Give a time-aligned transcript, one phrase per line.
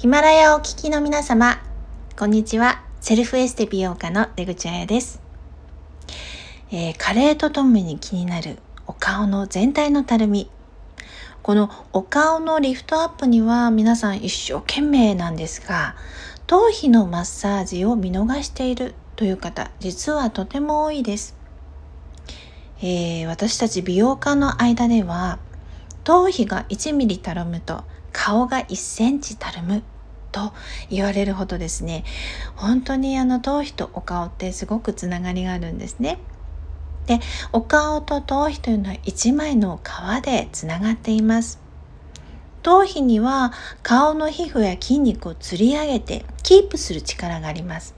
[0.00, 1.60] ヒマラヤをお聞きの皆様、
[2.18, 2.82] こんにちは。
[3.02, 5.20] セルフエステ美容家の出口彩です、
[6.70, 10.50] えー、加齢とともに気になるお顔の全体のたるみ。
[11.42, 15.96] このお顔のリフトアップには皆さん一生懸命なんですが、
[16.46, 21.36] 頭皮のマッサージを見逃しているという方、実はとても多いです。
[22.80, 25.38] えー、私たち美容家の間では、
[26.04, 29.82] 頭皮が1ミリたるむと顔が1センチたるむ
[30.32, 30.52] と
[30.88, 32.04] 言われるほどですね。
[32.56, 36.18] 本当にあの頭皮とお顔ってすごくつながりがあるんですね。
[37.06, 37.18] で
[37.52, 41.60] お顔と頭皮というのは一枚の皮でつながっています。
[42.62, 47.94] 頭皮には顔の皮膚や筋肉を吊り上げてキープする力があります。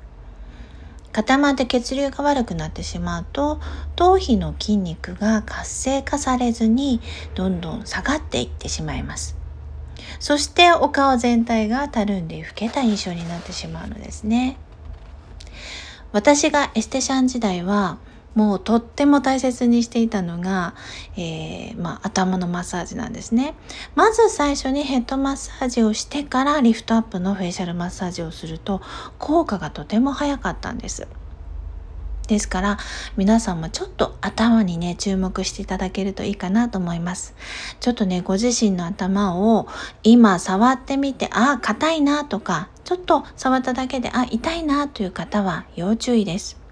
[1.13, 3.61] 固まって血流が悪くなってしまうと
[3.97, 7.03] 頭皮の筋肉が活性化されずに
[7.35, 9.42] どんどん下がっていってしまいます。
[10.21, 14.57] そしてお顔全体がたるんで老けた印象になってしまうのですね
[16.13, 17.99] 私がエステシャン時代は
[18.35, 20.75] もうとっても大切にしていたのが、
[21.17, 23.55] えー、まあ、頭のマッサージなんですね。
[23.95, 28.81] まず最初にヘッドマッサージをしてからリフトアップのフェイシャルマッサージをすると
[29.19, 31.07] 効果がとても早かったんです。
[32.29, 32.79] ですから
[33.17, 37.35] 皆さんもちょっと頭にね注目していただけるといいかなと思います。
[37.81, 39.67] ちょっとねご自身の頭を
[40.03, 46.63] 今触ってみてああ硬いなとかちょっと触っただけであ痛いなという方は要注意です。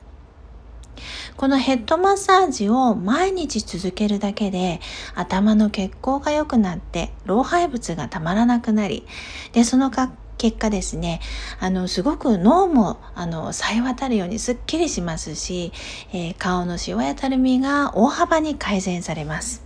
[1.36, 4.80] このヘッドマッサージを毎日続けるだけで
[5.14, 9.06] 頭の血行が良くなって老廃物がたまらなくなり
[9.52, 11.20] でその結結果ですね
[11.60, 15.70] あのすごく脳もあのさえ渡るようにすっきりしますし、
[16.14, 19.62] えー、顔のシワやたるみが大幅に改善されます。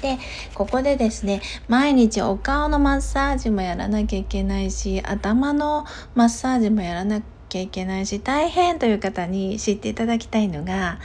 [0.00, 0.16] で
[0.54, 10.98] ここでですね毎日お顔のマッサージもやらなきゃいけないし頭のマッサージもやらなきゃいけないし大変という方に知っていただきたいのが、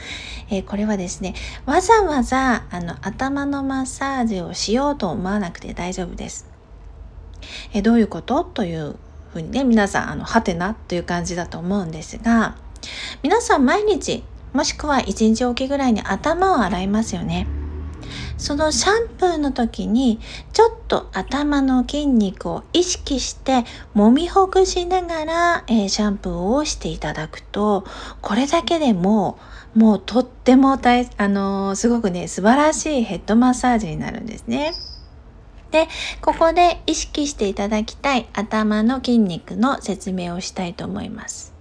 [0.48, 1.34] えー、これはですね
[1.66, 6.53] わざわざあの頭のマッサージをしようと思わなくて大丈夫です。
[7.72, 8.44] えどういうこと？
[8.44, 8.96] という
[9.32, 12.56] ふうにね皆さんあのはてなという感じだと思うんですが
[13.22, 14.22] 皆さん毎日
[14.52, 17.46] もしくは1日おきぐらいに頭を洗いますよね。
[18.36, 20.20] そのシャンプーの時に
[20.52, 27.84] ちょっと頭の筋肉を意識して揉みほぐしながら、えー、シャンプーをしていただくと
[28.20, 29.38] これだけでも
[29.74, 34.72] もうとっても大あのー、すごくね素晴らしいヘッドマッサージになるんですね。
[35.74, 35.88] で、
[36.22, 41.52] ここで意識していただきたい頭の筋肉の説明をしたいと思います。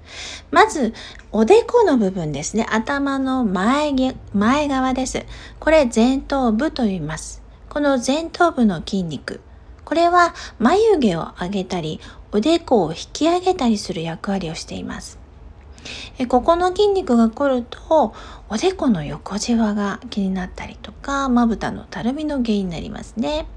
[0.51, 0.93] まず、
[1.31, 2.67] おでこの部分ですね。
[2.69, 3.95] 頭の前
[4.35, 5.25] 前側です。
[5.59, 7.41] これ前頭部と言います。
[7.69, 9.41] この前頭部の筋肉。
[9.83, 11.99] これは眉毛を上げたり、
[12.31, 15.17] おでこを引き上げたりする役割をしています。
[16.27, 18.13] ここの筋肉が凝ると、
[18.47, 23.47] おでこの横じわが気になったりとか、まぶたのたるみの原因になりますね。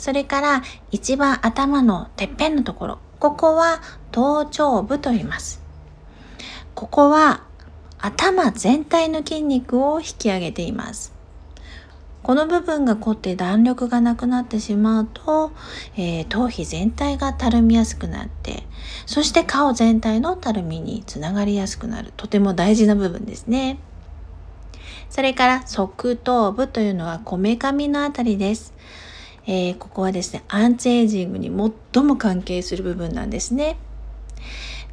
[0.00, 5.62] それから一番頭のてっぺんのところ、ここは頭頂部と言います。
[6.74, 7.42] ここは
[7.98, 11.12] 頭全体の筋肉を引き上げています。
[12.22, 15.52] この部分が凝って弾力がなくなってしまうと、
[15.98, 18.62] えー、頭皮全体がたるみやすくなって、
[19.04, 22.14] そして顔全体のたるみにつながりやすくなる。
[22.16, 23.78] とても大事な部分ですね。
[25.10, 28.72] それから側頭部というのはこめかみのあたりです。
[29.46, 31.48] えー、ここはですねアンチエイジングに
[31.94, 33.76] 最も関係する部分なんですね。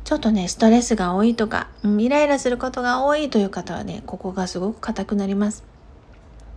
[0.03, 5.63] ちょっとねストレスが多いとか、うん、イライラすることが多いという方はねここがすごく硬くなります。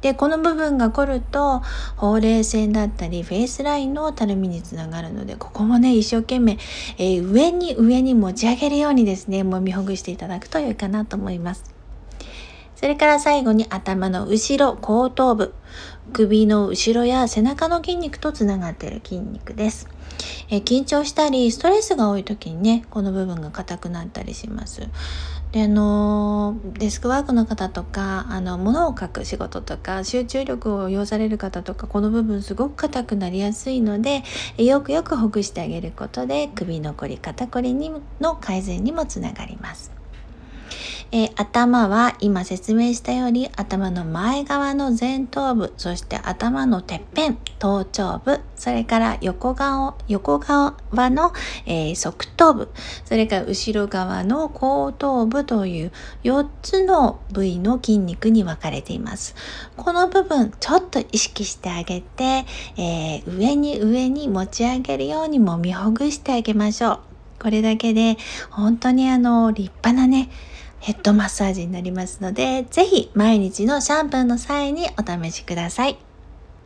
[0.03, 1.61] でこの部分が凝ると
[1.97, 6.59] ほうれい線だったりフェイスラインのたるみにつながるのでここもね一生懸命、
[6.97, 11.80] えー、上に上に持ち上げるようにですねもみほぐしていただくと良いかなと思います。
[12.81, 15.53] それから最後に頭の後ろ、後頭部、
[16.15, 19.87] 首の後ろや背中の筋肉とつながっている筋肉です。
[20.49, 24.89] え緊張したり、ストレスが多い時にね、この部分が硬くなったりします。
[25.53, 34.23] で、あのデスクワークの方とか、あの、物を書く仕事とか、集中力を要される方とか、この部分すごく硬くなりやすいので、
[34.57, 40.00] よくよくほぐしてあげることで、首のこり、肩こりにの改善にもつながります。
[41.13, 50.75] えー、頭は今説明したように頭の前側の前頭部、そして頭のてっぺん、頭頂部、それから横側横側
[51.11, 51.33] の、
[51.67, 52.69] えー、側頭部、
[53.05, 55.93] それから後ろ側の後頭部という
[56.23, 59.35] 4つの部位の筋肉に分かれています。
[59.77, 62.45] この部分ちょっと意識してあげて、
[62.77, 67.01] えー、上に上に持ち上げるようにもみほぐしてあげましょう。
[67.41, 68.19] これだけで
[68.51, 70.29] 本当にあの立派なね、
[70.81, 75.99] ヘッドマッサージになりますので、ぜひ毎日のシャンプーの際にお試しください。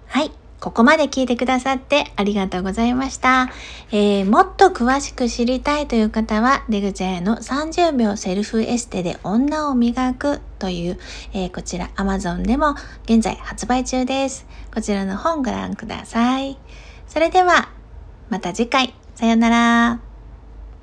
[0.07, 0.31] はい。
[0.61, 3.51] ここまで聞いてくださってありがとうございました。
[3.93, 10.99] えー、もっと詳しく知りたいという方は、出口屋の30秒セルフエステで女を磨くという、
[11.35, 14.47] えー、こちら Amazon でも現在発売中です。
[14.73, 16.57] こちらの本ご覧ください。
[17.09, 17.69] それでは、
[18.31, 18.95] また次回。
[19.15, 20.04] さようなら。